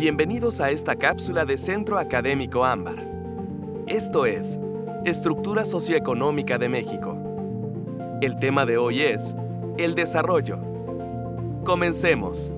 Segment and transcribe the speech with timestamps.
[0.00, 3.04] Bienvenidos a esta cápsula de Centro Académico Ámbar.
[3.88, 4.60] Esto es
[5.04, 7.18] Estructura Socioeconómica de México.
[8.22, 9.34] El tema de hoy es
[9.76, 10.60] el desarrollo.
[11.64, 12.52] Comencemos.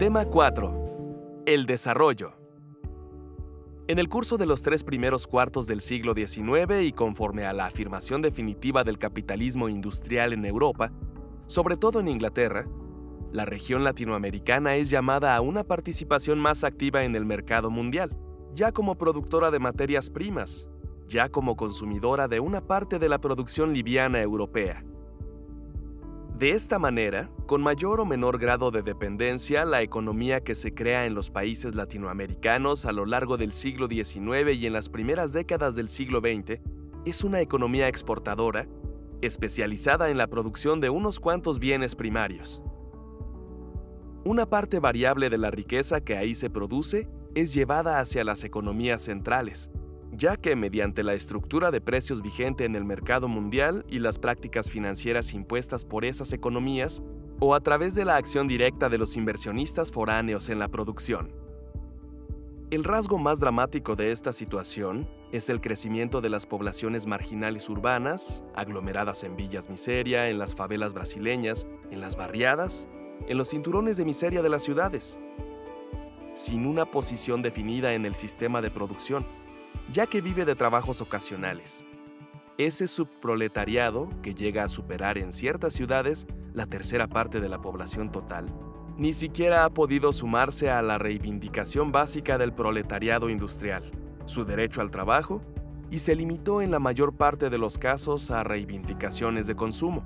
[0.00, 1.44] Tema 4.
[1.46, 2.32] El desarrollo.
[3.86, 7.66] En el curso de los tres primeros cuartos del siglo XIX y conforme a la
[7.66, 10.90] afirmación definitiva del capitalismo industrial en Europa,
[11.46, 12.66] sobre todo en Inglaterra,
[13.32, 18.16] la región latinoamericana es llamada a una participación más activa en el mercado mundial,
[18.54, 20.68] ya como productora de materias primas,
[21.06, 24.84] ya como consumidora de una parte de la producción liviana europea.
[26.38, 31.06] De esta manera, con mayor o menor grado de dependencia, la economía que se crea
[31.06, 35.76] en los países latinoamericanos a lo largo del siglo XIX y en las primeras décadas
[35.76, 36.60] del siglo XX
[37.06, 38.68] es una economía exportadora,
[39.22, 42.60] especializada en la producción de unos cuantos bienes primarios.
[44.26, 49.00] Una parte variable de la riqueza que ahí se produce es llevada hacia las economías
[49.00, 49.70] centrales,
[50.10, 54.68] ya que mediante la estructura de precios vigente en el mercado mundial y las prácticas
[54.68, 57.04] financieras impuestas por esas economías,
[57.38, 61.30] o a través de la acción directa de los inversionistas foráneos en la producción.
[62.72, 68.42] El rasgo más dramático de esta situación es el crecimiento de las poblaciones marginales urbanas,
[68.56, 72.88] aglomeradas en villas miseria, en las favelas brasileñas, en las barriadas
[73.28, 75.18] en los cinturones de miseria de las ciudades,
[76.34, 79.26] sin una posición definida en el sistema de producción,
[79.92, 81.84] ya que vive de trabajos ocasionales.
[82.58, 88.10] Ese subproletariado, que llega a superar en ciertas ciudades la tercera parte de la población
[88.10, 88.46] total,
[88.96, 93.90] ni siquiera ha podido sumarse a la reivindicación básica del proletariado industrial,
[94.24, 95.42] su derecho al trabajo,
[95.90, 100.02] y se limitó en la mayor parte de los casos a reivindicaciones de consumo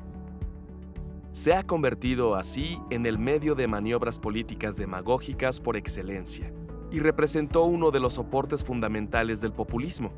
[1.32, 6.52] se ha convertido así en el medio de maniobras políticas demagógicas por excelencia
[6.90, 10.12] y representó uno de los soportes fundamentales del populismo.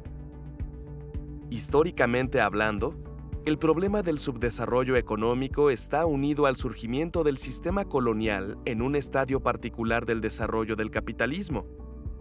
[1.50, 2.95] Históricamente hablando,
[3.45, 9.40] el problema del subdesarrollo económico está unido al surgimiento del sistema colonial en un estadio
[9.40, 11.67] particular del desarrollo del capitalismo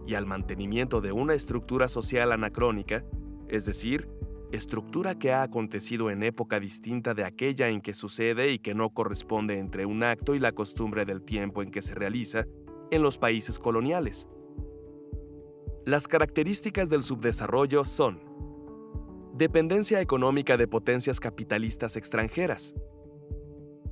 [0.06, 3.04] y al mantenimiento de una estructura social anacrónica,
[3.48, 4.08] es decir,
[4.52, 8.90] estructura que ha acontecido en época distinta de aquella en que sucede y que no
[8.90, 12.46] corresponde entre un acto y la costumbre del tiempo en que se realiza
[12.90, 14.28] en los países coloniales.
[15.86, 18.20] Las características del subdesarrollo son
[19.34, 22.74] dependencia económica de potencias capitalistas extranjeras,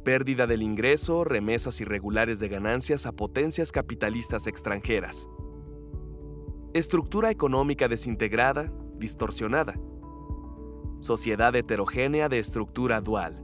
[0.04, 5.26] pérdida del ingreso, remesas irregulares de ganancias a potencias capitalistas extranjeras,
[6.74, 9.80] estructura económica desintegrada, distorsionada,
[11.00, 13.42] sociedad heterogénea de estructura dual.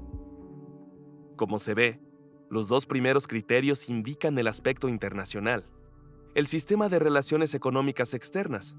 [1.36, 2.00] Como se ve,
[2.50, 5.66] los dos primeros criterios indican el aspecto internacional,
[6.34, 8.76] el sistema de relaciones económicas externas.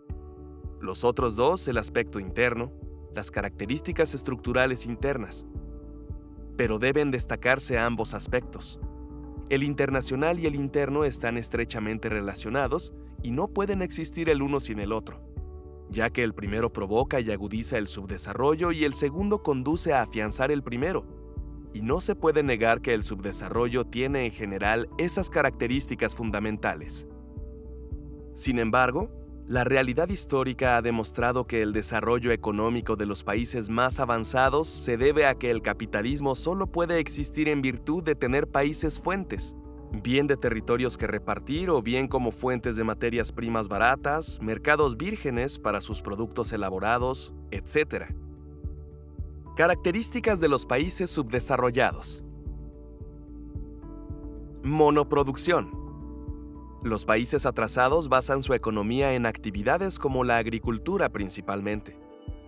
[0.79, 2.71] Los otros dos, el aspecto interno,
[3.15, 5.47] las características estructurales internas.
[6.55, 8.79] Pero deben destacarse ambos aspectos.
[9.49, 14.79] El internacional y el interno están estrechamente relacionados y no pueden existir el uno sin
[14.79, 15.26] el otro
[15.89, 20.51] ya que el primero provoca y agudiza el subdesarrollo y el segundo conduce a afianzar
[20.51, 21.05] el primero.
[21.73, 27.07] Y no se puede negar que el subdesarrollo tiene en general esas características fundamentales.
[28.33, 29.09] Sin embargo,
[29.47, 34.97] la realidad histórica ha demostrado que el desarrollo económico de los países más avanzados se
[34.97, 39.55] debe a que el capitalismo solo puede existir en virtud de tener países fuentes,
[40.01, 45.59] bien de territorios que repartir o bien como fuentes de materias primas baratas, mercados vírgenes
[45.59, 48.05] para sus productos elaborados, etc.
[49.55, 52.23] Características de los países subdesarrollados.
[54.63, 55.71] Monoproducción.
[56.83, 61.97] Los países atrasados basan su economía en actividades como la agricultura principalmente,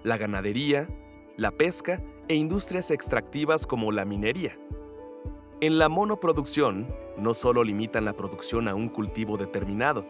[0.04, 0.88] la ganadería,
[1.36, 4.58] la pesca e industrias extractivas como la minería.
[5.62, 6.88] En la monoproducción,
[7.18, 10.06] no solo limitan la producción a un cultivo determinado,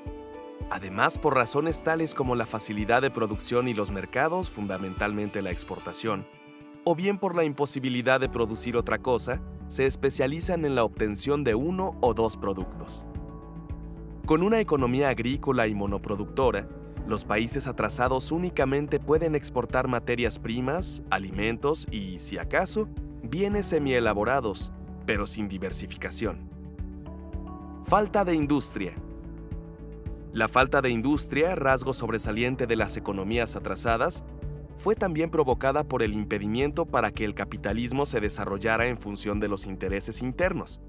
[0.69, 6.27] además por razones tales como la facilidad de producción y los mercados, fundamentalmente la exportación,
[6.83, 11.55] o bien por la imposibilidad de producir otra cosa, se especializan en la obtención de
[11.55, 13.07] uno o dos productos.
[14.27, 16.67] Con una economía agrícola y monoproductora,
[17.07, 22.87] los países atrasados únicamente pueden exportar materias primas, alimentos y, si acaso,
[23.23, 24.71] bienes semielaborados,
[25.09, 26.37] pero sin diversificación.
[27.85, 28.93] Falta de industria.
[30.33, 34.23] La falta de industria, rasgo sobresaliente de las economías atrasadas,
[34.77, 39.47] fue también provocada por el impedimento para que el capitalismo se desarrollara en función de
[39.47, 40.79] los intereses internos.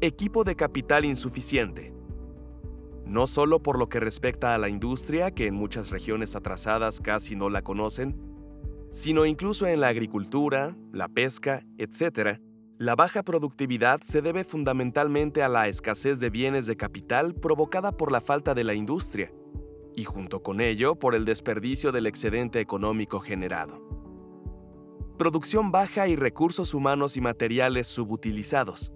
[0.00, 1.92] Equipo de capital insuficiente.
[3.06, 7.34] no solo por lo que respecta a la industria, que en muchas regiones atrasadas casi
[7.34, 8.16] no la conocen,
[8.92, 12.38] sino incluso en la agricultura, la pesca, etc.,
[12.78, 18.10] la baja productividad se debe fundamentalmente a la escasez de bienes de capital provocada por
[18.10, 19.32] la falta de la industria,
[19.94, 23.80] y junto con ello por el desperdicio del excedente económico generado.
[25.16, 28.92] Producción baja y recursos humanos y materiales subutilizados.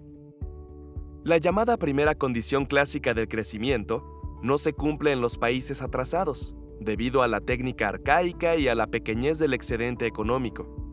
[1.23, 4.03] La llamada primera condición clásica del crecimiento
[4.43, 8.87] no se cumple en los países atrasados, debido a la técnica arcaica y a la
[8.87, 10.88] pequeñez del excedente económico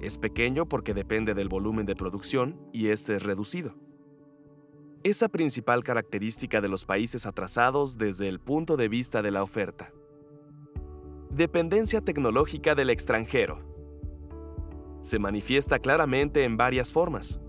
[0.00, 3.74] es pequeño porque depende del volumen de producción y este es reducido.
[5.04, 9.92] Esa principal característica de los países atrasados desde el punto de vista de la oferta.
[11.30, 13.60] Dependencia tecnológica del extranjero.
[15.00, 17.40] Se manifiesta claramente en varias formas.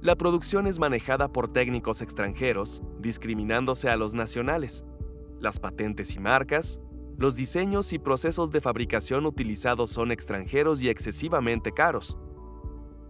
[0.00, 4.84] La producción es manejada por técnicos extranjeros, discriminándose a los nacionales.
[5.40, 6.80] Las patentes y marcas,
[7.18, 12.16] los diseños y procesos de fabricación utilizados son extranjeros y excesivamente caros.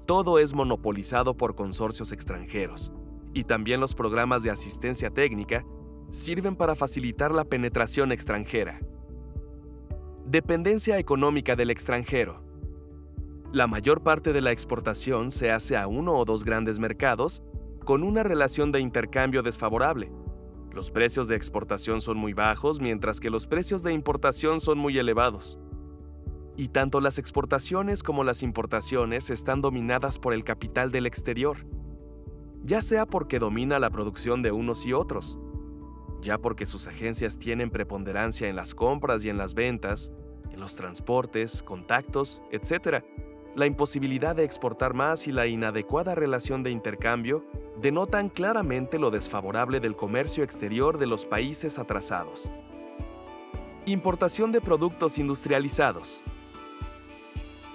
[0.06, 2.90] Todo es monopolizado por consorcios extranjeros,
[3.34, 5.66] y también los programas de asistencia técnica
[6.10, 8.80] sirven para facilitar la penetración extranjera.
[10.24, 12.42] Dependencia económica del extranjero.
[13.52, 17.42] La mayor parte de la exportación se hace a uno o dos grandes mercados
[17.84, 20.10] con una relación de intercambio desfavorable.
[20.72, 24.98] Los precios de exportación son muy bajos, mientras que los precios de importación son muy
[24.98, 25.58] elevados.
[26.56, 31.58] Y tanto las exportaciones como las importaciones están dominadas por el capital del exterior,
[32.64, 35.38] ya sea porque domina la producción de unos y otros,
[36.20, 40.12] ya porque sus agencias tienen preponderancia en las compras y en las ventas,
[40.50, 43.04] en los transportes, contactos, etc.,
[43.58, 47.44] la imposibilidad de exportar más y la inadecuada relación de intercambio
[47.82, 52.48] denotan claramente lo desfavorable del comercio exterior de los países atrasados.
[53.84, 56.20] Importación de productos industrializados.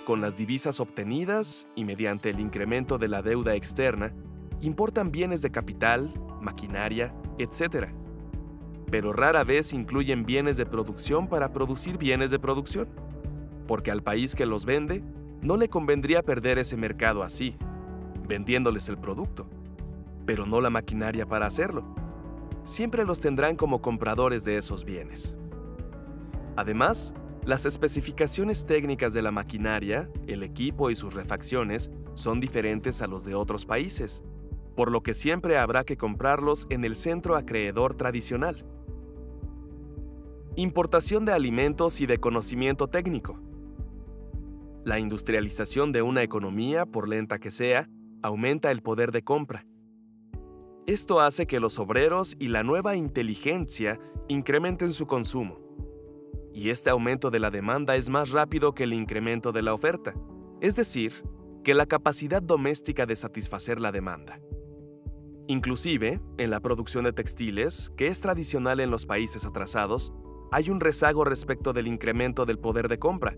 [0.06, 4.14] Con las divisas obtenidas y mediante el incremento de la deuda externa,
[4.62, 7.90] importan bienes de capital, maquinaria, etc.
[8.90, 12.88] Pero rara vez incluyen bienes de producción para producir bienes de producción,
[13.68, 15.04] porque al país que los vende
[15.44, 17.56] no le convendría perder ese mercado así,
[18.28, 19.48] vendiéndoles el producto
[20.26, 21.84] pero no la maquinaria para hacerlo.
[22.64, 25.36] Siempre los tendrán como compradores de esos bienes.
[26.56, 27.14] Además,
[27.46, 33.26] las especificaciones técnicas de la maquinaria, el equipo y sus refacciones son diferentes a los
[33.26, 34.24] de otros países,
[34.76, 38.66] por lo que siempre habrá que comprarlos en el centro acreedor tradicional.
[40.56, 43.40] Importación de alimentos y de conocimiento técnico.
[44.86, 47.90] La industrialización de una economía, por lenta que sea,
[48.22, 49.66] aumenta el poder de compra.
[50.88, 53.98] Esto hace que los obreros y la nueva inteligencia
[54.28, 55.58] incrementen su consumo.
[56.54, 60.14] Y este aumento de la demanda es más rápido que el incremento de la oferta,
[60.60, 61.24] es decir,
[61.64, 64.42] que la capacidad doméstica de satisfacer la demanda.
[65.48, 70.12] Inclusive, en la producción de textiles, que es tradicional en los países atrasados,
[70.52, 73.38] hay un rezago respecto del incremento del poder de compra,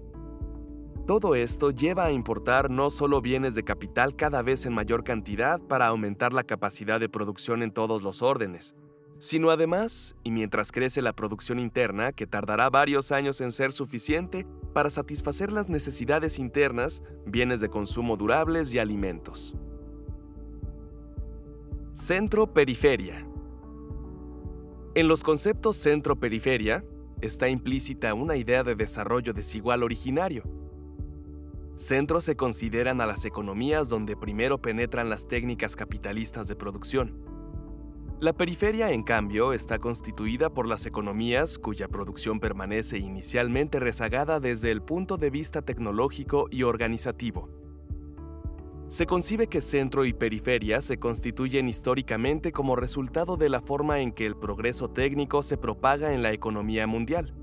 [1.05, 5.61] todo esto lleva a importar no solo bienes de capital cada vez en mayor cantidad
[5.61, 8.75] para aumentar la capacidad de producción en todos los órdenes,
[9.19, 14.47] sino además, y mientras crece la producción interna, que tardará varios años en ser suficiente
[14.73, 19.55] para satisfacer las necesidades internas, bienes de consumo durables y alimentos.
[21.93, 23.27] Centro-periferia.
[24.95, 26.83] En los conceptos centro-periferia
[27.21, 30.64] está implícita una idea de desarrollo desigual originario
[31.77, 37.19] Centros se consideran a las economías donde primero penetran las técnicas capitalistas de producción.
[38.21, 44.71] La periferia, en cambio, está constituida por las economías cuya producción permanece inicialmente rezagada desde
[44.71, 47.49] el punto de vista tecnológico y organizativo.
[48.87, 54.13] Se concibe que centro y periferia se constituyen históricamente como resultado de la forma en
[54.13, 57.33] que el progreso técnico se propaga en la economía mundial.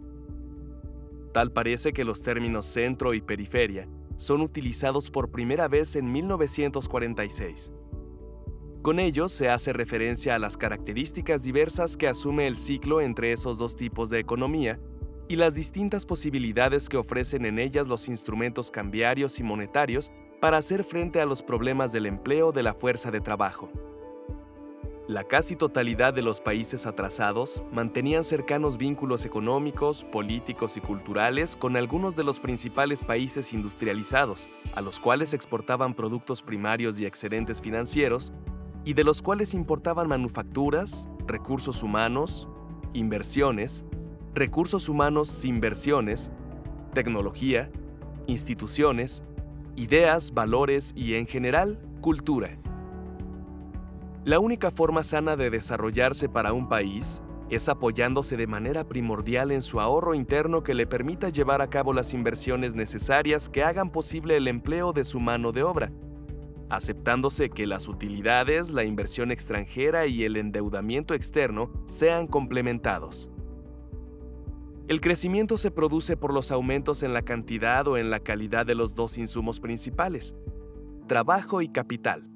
[1.34, 7.72] Tal parece que los términos centro y periferia son utilizados por primera vez en 1946.
[8.82, 13.58] Con ellos se hace referencia a las características diversas que asume el ciclo entre esos
[13.58, 14.80] dos tipos de economía
[15.28, 20.82] y las distintas posibilidades que ofrecen en ellas los instrumentos cambiarios y monetarios para hacer
[20.82, 23.70] frente a los problemas del empleo de la fuerza de trabajo.
[25.08, 31.76] La casi totalidad de los países atrasados mantenían cercanos vínculos económicos, políticos y culturales con
[31.76, 38.32] algunos de los principales países industrializados, a los cuales exportaban productos primarios y excedentes financieros,
[38.84, 42.46] y de los cuales importaban manufacturas, recursos humanos,
[42.92, 43.84] inversiones,
[44.34, 46.30] recursos humanos inversiones,
[46.92, 47.72] tecnología,
[48.28, 49.24] instituciones,
[49.74, 52.56] ideas, valores y en general, cultura.
[54.24, 59.62] La única forma sana de desarrollarse para un país es apoyándose de manera primordial en
[59.62, 64.36] su ahorro interno que le permita llevar a cabo las inversiones necesarias que hagan posible
[64.36, 65.90] el empleo de su mano de obra,
[66.70, 73.28] aceptándose que las utilidades, la inversión extranjera y el endeudamiento externo sean complementados.
[74.86, 78.76] El crecimiento se produce por los aumentos en la cantidad o en la calidad de
[78.76, 80.36] los dos insumos principales,
[81.08, 82.31] trabajo y capital.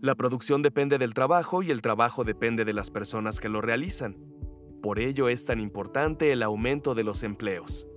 [0.00, 4.16] La producción depende del trabajo y el trabajo depende de las personas que lo realizan.
[4.80, 7.88] Por ello es tan importante el aumento de los empleos.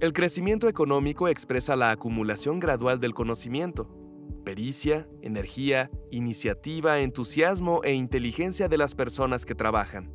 [0.00, 3.88] El crecimiento económico expresa la acumulación gradual del conocimiento,
[4.44, 10.12] pericia, energía, iniciativa, entusiasmo e inteligencia de las personas que trabajan.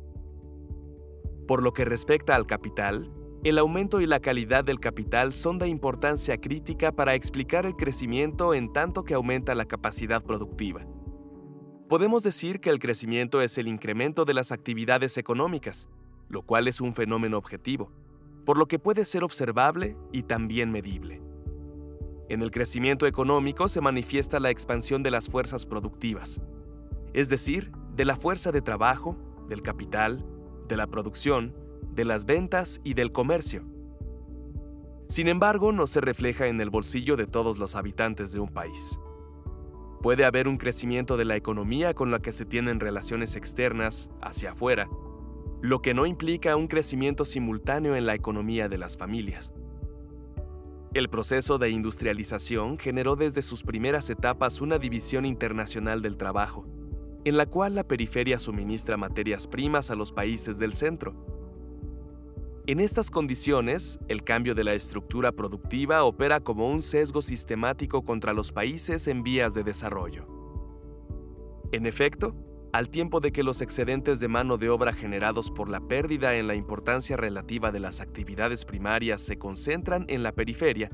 [1.46, 3.10] Por lo que respecta al capital,
[3.44, 8.54] el aumento y la calidad del capital son de importancia crítica para explicar el crecimiento
[8.54, 10.86] en tanto que aumenta la capacidad productiva.
[11.86, 15.90] Podemos decir que el crecimiento es el incremento de las actividades económicas,
[16.30, 17.92] lo cual es un fenómeno objetivo,
[18.46, 21.20] por lo que puede ser observable y también medible.
[22.30, 26.40] En el crecimiento económico se manifiesta la expansión de las fuerzas productivas,
[27.12, 29.18] es decir, de la fuerza de trabajo,
[29.50, 30.24] del capital,
[30.66, 31.54] de la producción,
[31.92, 33.64] de las ventas y del comercio.
[35.08, 38.98] Sin embargo, no se refleja en el bolsillo de todos los habitantes de un país.
[40.02, 44.52] Puede haber un crecimiento de la economía con la que se tienen relaciones externas hacia
[44.52, 44.88] afuera,
[45.62, 49.54] lo que no implica un crecimiento simultáneo en la economía de las familias.
[50.92, 56.66] El proceso de industrialización generó desde sus primeras etapas una división internacional del trabajo,
[57.24, 61.33] en la cual la periferia suministra materias primas a los países del centro.
[62.66, 68.32] En estas condiciones, el cambio de la estructura productiva opera como un sesgo sistemático contra
[68.32, 70.26] los países en vías de desarrollo.
[71.72, 72.34] En efecto,
[72.72, 76.46] al tiempo de que los excedentes de mano de obra generados por la pérdida en
[76.46, 80.90] la importancia relativa de las actividades primarias se concentran en la periferia,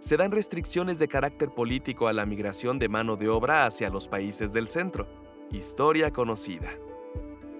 [0.00, 4.08] se dan restricciones de carácter político a la migración de mano de obra hacia los
[4.08, 5.08] países del centro
[5.50, 6.70] Historia conocida.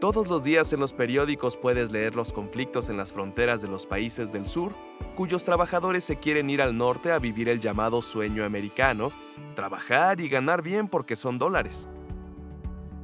[0.05, 3.87] Todos los días en los periódicos puedes leer los conflictos en las fronteras de los
[3.87, 4.75] países del sur,
[5.17, 9.13] cuyos trabajadores se quieren ir al norte a vivir el llamado sueño americano,
[9.55, 11.89] trabajar y ganar bien porque son dólares.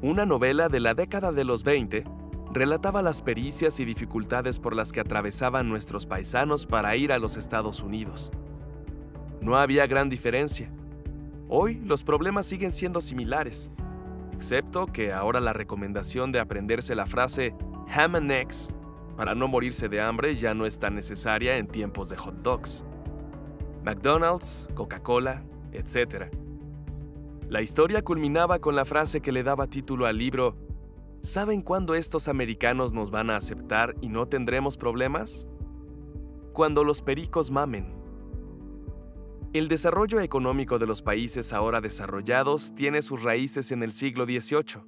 [0.03, 2.05] Una novela de la década de los 20
[2.53, 7.39] relataba las pericias y dificultades por las que atravesaban nuestros paisanos para ir a los
[7.39, 8.31] Estados Unidos.
[9.41, 10.71] No había gran diferencia.
[11.49, 13.71] Hoy los problemas siguen siendo similares
[14.41, 17.55] excepto que ahora la recomendación de aprenderse la frase
[17.95, 18.73] ham and eggs
[19.15, 22.83] para no morirse de hambre ya no es tan necesaria en tiempos de hot dogs.
[23.85, 26.33] McDonald's, Coca-Cola, etc.
[27.51, 30.57] La historia culminaba con la frase que le daba título al libro
[31.21, 35.47] ¿Saben cuándo estos americanos nos van a aceptar y no tendremos problemas?
[36.55, 37.93] Cuando los pericos mamen.
[39.53, 44.85] El desarrollo económico de los países ahora desarrollados tiene sus raíces en el siglo XVIII.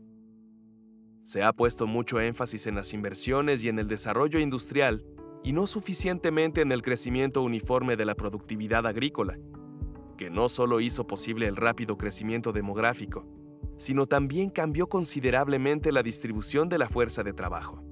[1.25, 5.05] Se ha puesto mucho énfasis en las inversiones y en el desarrollo industrial,
[5.43, 9.37] y no suficientemente en el crecimiento uniforme de la productividad agrícola,
[10.17, 13.27] que no solo hizo posible el rápido crecimiento demográfico,
[13.77, 17.83] sino también cambió considerablemente la distribución de la fuerza de trabajo.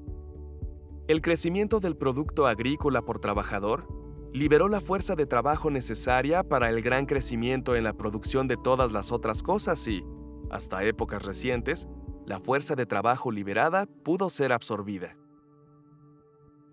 [1.09, 4.00] El crecimiento del producto agrícola por trabajador
[4.33, 8.93] liberó la fuerza de trabajo necesaria para el gran crecimiento en la producción de todas
[8.93, 10.05] las otras cosas y,
[10.51, 11.89] hasta épocas recientes,
[12.27, 15.17] la fuerza de trabajo liberada pudo ser absorbida.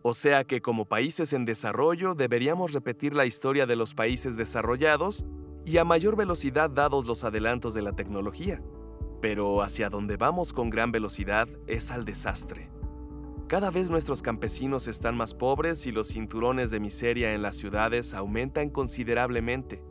[0.03, 5.25] O sea que como países en desarrollo deberíamos repetir la historia de los países desarrollados
[5.65, 8.61] y a mayor velocidad dados los adelantos de la tecnología.
[9.21, 12.69] Pero hacia donde vamos con gran velocidad es al desastre.
[13.47, 18.13] Cada vez nuestros campesinos están más pobres y los cinturones de miseria en las ciudades
[18.13, 19.81] aumentan considerablemente,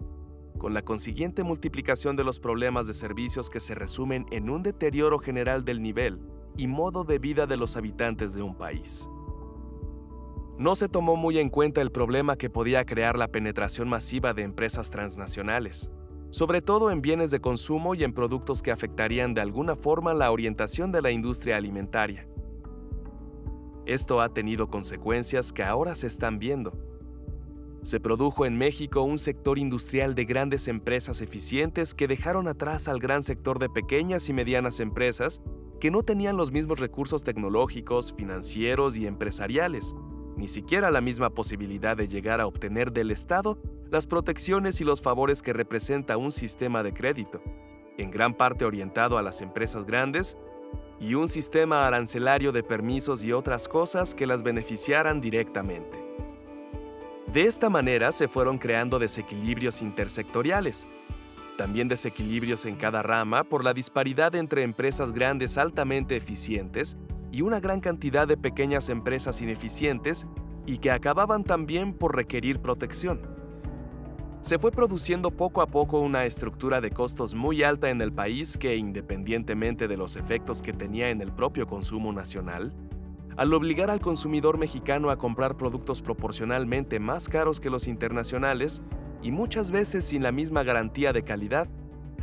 [0.58, 5.18] con la consiguiente multiplicación de los problemas de servicios que se resumen en un deterioro
[5.18, 6.20] general del nivel
[6.58, 9.08] y modo de vida de los habitantes de un país.
[10.58, 14.42] No se tomó muy en cuenta el problema que podía crear la penetración masiva de
[14.42, 15.90] empresas transnacionales,
[16.28, 20.30] sobre todo en bienes de consumo y en productos que afectarían de alguna forma la
[20.30, 22.28] orientación de la industria alimentaria.
[23.86, 26.72] Esto ha tenido consecuencias que ahora se están viendo.
[27.82, 32.98] Se produjo en México un sector industrial de grandes empresas eficientes que dejaron atrás al
[32.98, 35.40] gran sector de pequeñas y medianas empresas
[35.78, 39.94] que no tenían los mismos recursos tecnológicos, financieros y empresariales,
[40.36, 43.56] ni siquiera la misma posibilidad de llegar a obtener del Estado
[43.88, 47.40] las protecciones y los favores que representa un sistema de crédito,
[47.98, 50.36] en gran parte orientado a las empresas grandes,
[51.00, 56.02] y un sistema arancelario de permisos y otras cosas que las beneficiaran directamente.
[57.32, 60.88] De esta manera se fueron creando desequilibrios intersectoriales,
[61.56, 66.96] también desequilibrios en cada rama por la disparidad entre empresas grandes altamente eficientes
[67.32, 70.26] y una gran cantidad de pequeñas empresas ineficientes
[70.66, 73.35] y que acababan también por requerir protección.
[74.46, 78.56] Se fue produciendo poco a poco una estructura de costos muy alta en el país
[78.56, 82.72] que, independientemente de los efectos que tenía en el propio consumo nacional,
[83.36, 88.82] al obligar al consumidor mexicano a comprar productos proporcionalmente más caros que los internacionales,
[89.20, 91.66] y muchas veces sin la misma garantía de calidad,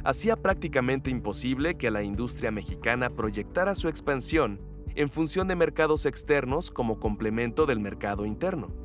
[0.06, 4.62] hacía prácticamente imposible que la industria mexicana proyectara su expansión
[4.96, 8.83] en función de mercados externos como complemento del mercado interno.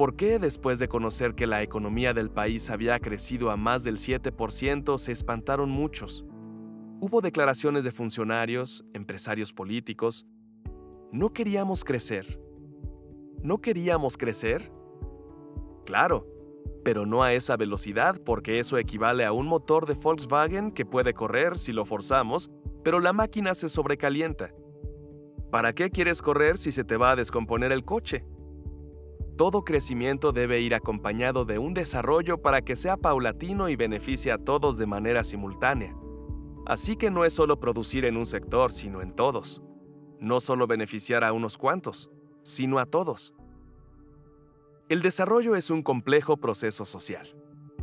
[0.00, 3.98] ¿Por qué después de conocer que la economía del país había crecido a más del
[3.98, 6.24] 7% se espantaron muchos?
[7.02, 10.24] Hubo declaraciones de funcionarios, empresarios políticos.
[11.12, 12.40] No queríamos crecer.
[13.42, 14.72] ¿No queríamos crecer?
[15.84, 16.26] Claro,
[16.82, 21.12] pero no a esa velocidad porque eso equivale a un motor de Volkswagen que puede
[21.12, 22.50] correr si lo forzamos,
[22.82, 24.54] pero la máquina se sobrecalienta.
[25.50, 28.24] ¿Para qué quieres correr si se te va a descomponer el coche?
[29.40, 34.36] Todo crecimiento debe ir acompañado de un desarrollo para que sea paulatino y beneficie a
[34.36, 35.96] todos de manera simultánea.
[36.66, 39.62] Así que no es solo producir en un sector, sino en todos.
[40.18, 42.10] No solo beneficiar a unos cuantos,
[42.42, 43.32] sino a todos.
[44.90, 47.34] El desarrollo es un complejo proceso social,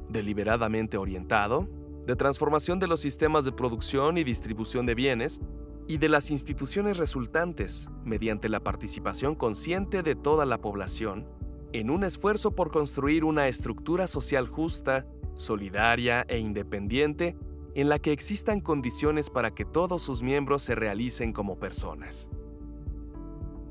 [0.10, 1.68] deliberadamente orientado,
[2.06, 5.42] de transformación de los sistemas de producción y distribución de bienes
[5.88, 11.36] y de las instituciones resultantes mediante la participación consciente de toda la población
[11.74, 17.36] en un esfuerzo por construir una estructura social justa, solidaria e independiente
[17.76, 22.30] en la que existan condiciones para que todos sus miembros se realicen como personas.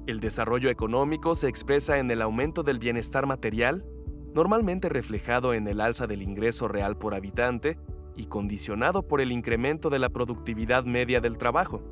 [0.07, 3.85] El desarrollo económico se expresa en el aumento del bienestar material,
[4.33, 7.79] normalmente reflejado en el alza del ingreso real por habitante
[8.15, 11.83] y condicionado por el incremento de la productividad media del trabajo.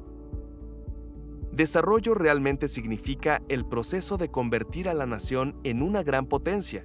[1.55, 6.85] Desarrollo realmente significa el proceso de convertir a la nación en una gran potencia.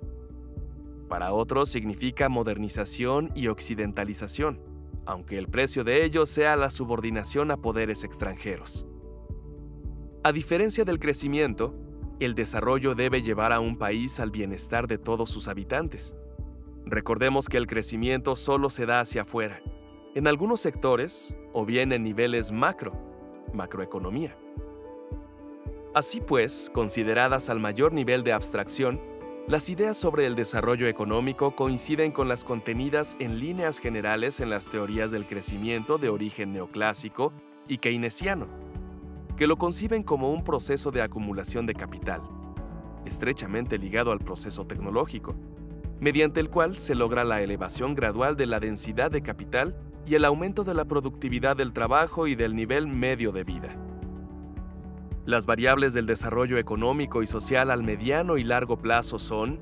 [1.07, 4.61] Para otros significa modernización y occidentalización,
[5.07, 8.85] aunque el precio de ello sea la subordinación a poderes extranjeros.
[10.23, 11.73] A diferencia del crecimiento,
[12.19, 16.15] el desarrollo debe llevar a un país al bienestar de todos sus habitantes.
[16.85, 19.63] Recordemos que el crecimiento solo se da hacia afuera,
[20.13, 22.93] en algunos sectores o bien en niveles macro,
[23.51, 24.37] macroeconomía.
[25.93, 29.01] Así pues, consideradas al mayor nivel de abstracción,
[29.47, 34.67] las ideas sobre el desarrollo económico coinciden con las contenidas en líneas generales en las
[34.69, 37.33] teorías del crecimiento de origen neoclásico
[37.67, 38.69] y keynesiano
[39.39, 42.21] que lo conciben como un proceso de acumulación de capital,
[43.05, 45.33] estrechamente ligado al proceso tecnológico,
[46.01, 50.25] mediante el cual se logra la elevación gradual de la densidad de capital y el
[50.25, 53.88] aumento de la productividad del trabajo y del nivel medio de vida.
[55.25, 59.59] Las variables del desarrollo económico y social al mediano y largo plazo son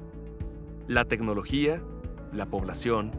[0.87, 1.81] la tecnología,
[2.31, 3.11] la población,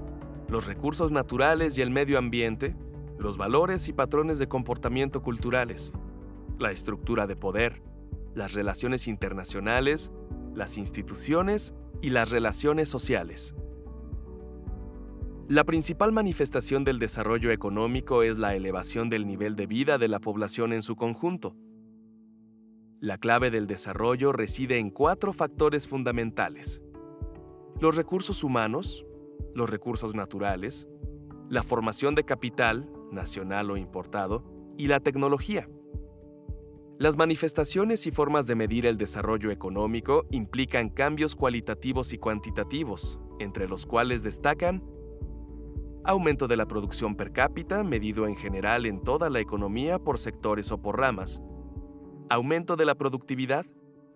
[0.48, 2.74] los recursos naturales y el medio ambiente,
[3.18, 5.92] los valores y patrones de comportamiento culturales,
[6.58, 7.82] la estructura de poder,
[8.34, 10.12] las relaciones internacionales,
[10.54, 13.54] las instituciones y las relaciones sociales.
[15.48, 20.20] La principal manifestación del desarrollo económico es la elevación del nivel de vida de la
[20.20, 21.56] población en su conjunto.
[23.00, 26.82] La clave del desarrollo reside en cuatro factores fundamentales.
[27.78, 29.06] Los recursos humanos,
[29.54, 30.88] los recursos naturales,
[31.48, 34.42] la formación de capital, nacional o importado,
[34.76, 35.68] y la tecnología.
[36.98, 43.68] Las manifestaciones y formas de medir el desarrollo económico implican cambios cualitativos y cuantitativos, entre
[43.68, 44.82] los cuales destacan
[46.02, 50.72] aumento de la producción per cápita, medido en general en toda la economía por sectores
[50.72, 51.40] o por ramas,
[52.30, 53.64] aumento de la productividad,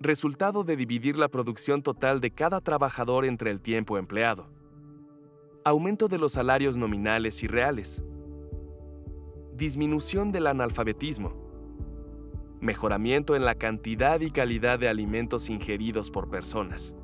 [0.01, 4.49] resultado de dividir la producción total de cada trabajador entre el tiempo empleado,
[5.65, 8.03] aumento de los salarios nominales y reales,
[9.55, 11.35] disminución del analfabetismo,
[12.61, 16.95] mejoramiento en la cantidad y calidad de alimentos ingeridos por personas,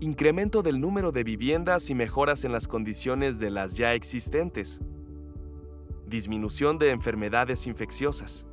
[0.00, 4.80] incremento del número de viviendas y mejoras en las condiciones de las ya existentes,
[6.06, 8.47] disminución de enfermedades infecciosas,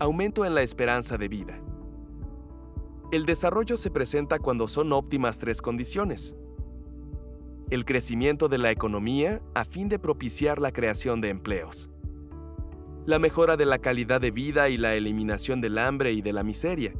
[0.00, 1.60] aumento en la esperanza de vida.
[3.12, 6.34] El desarrollo se presenta cuando son óptimas tres condiciones.
[7.68, 11.90] El crecimiento de la economía a fin de propiciar la creación de empleos.
[13.04, 16.44] La mejora de la calidad de vida y la eliminación del hambre y de la
[16.44, 16.94] miseria.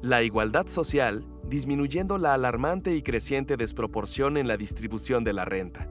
[0.00, 5.90] La igualdad social disminuyendo la alarmante y creciente desproporción en la distribución de la renta.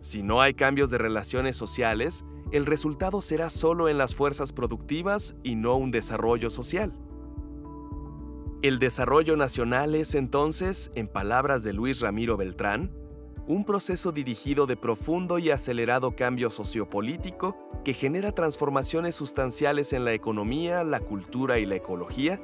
[0.00, 5.34] Si no hay cambios de relaciones sociales, el resultado será solo en las fuerzas productivas
[5.42, 6.92] y no un desarrollo social.
[8.62, 12.92] El desarrollo nacional es entonces, en palabras de Luis Ramiro Beltrán,
[13.46, 20.14] un proceso dirigido de profundo y acelerado cambio sociopolítico que genera transformaciones sustanciales en la
[20.14, 22.40] economía, la cultura y la ecología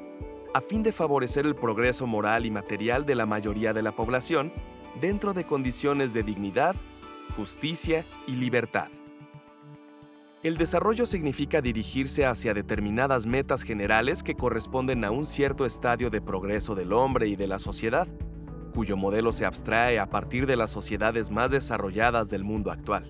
[0.55, 4.53] a fin de favorecer el progreso moral y material de la mayoría de la población
[5.01, 6.77] dentro de condiciones de dignidad,
[7.37, 8.89] justicia y libertad.
[10.43, 16.21] El desarrollo significa dirigirse hacia determinadas metas generales que corresponden a un cierto estadio de
[16.21, 18.09] progreso del hombre y de la sociedad,
[18.75, 23.09] cuyo modelo se abstrae a partir de las sociedades más desarrolladas del mundo actual.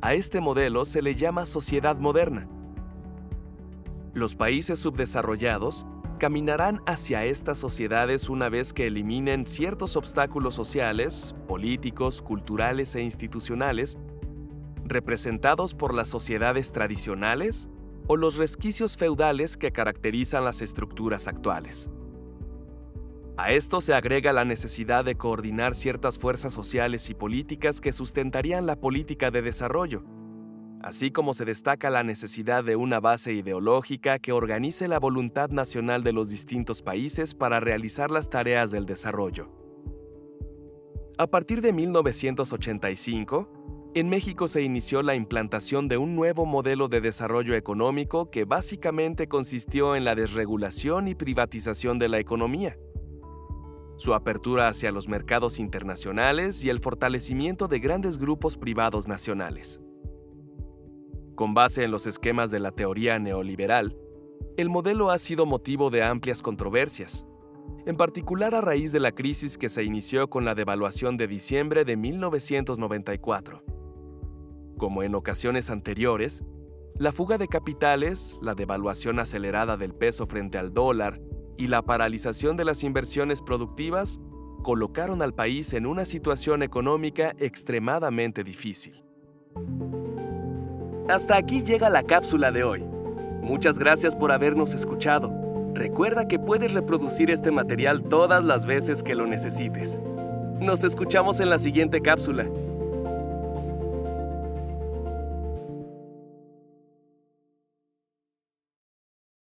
[0.00, 2.48] A este modelo se le llama sociedad moderna.
[4.12, 5.86] Los países subdesarrollados
[6.18, 13.96] caminarán hacia estas sociedades una vez que eliminen ciertos obstáculos sociales, políticos, culturales e institucionales
[14.88, 17.68] representados por las sociedades tradicionales
[18.06, 21.90] o los resquicios feudales que caracterizan las estructuras actuales.
[23.38, 28.64] A esto se agrega la necesidad de coordinar ciertas fuerzas sociales y políticas que sustentarían
[28.64, 30.04] la política de desarrollo,
[30.82, 36.02] así como se destaca la necesidad de una base ideológica que organice la voluntad nacional
[36.02, 39.50] de los distintos países para realizar las tareas del desarrollo.
[41.18, 43.55] A partir de 1985,
[44.00, 49.26] en México se inició la implantación de un nuevo modelo de desarrollo económico que básicamente
[49.26, 52.76] consistió en la desregulación y privatización de la economía,
[53.96, 59.80] su apertura hacia los mercados internacionales y el fortalecimiento de grandes grupos privados nacionales.
[61.34, 63.96] Con base en los esquemas de la teoría neoliberal,
[64.58, 67.24] el modelo ha sido motivo de amplias controversias,
[67.86, 71.86] en particular a raíz de la crisis que se inició con la devaluación de diciembre
[71.86, 73.75] de 1994.
[74.76, 76.44] Como en ocasiones anteriores,
[76.98, 81.20] la fuga de capitales, la devaluación acelerada del peso frente al dólar
[81.56, 84.20] y la paralización de las inversiones productivas
[84.62, 89.02] colocaron al país en una situación económica extremadamente difícil.
[91.08, 92.84] Hasta aquí llega la cápsula de hoy.
[93.42, 95.32] Muchas gracias por habernos escuchado.
[95.72, 100.00] Recuerda que puedes reproducir este material todas las veces que lo necesites.
[100.60, 102.50] Nos escuchamos en la siguiente cápsula.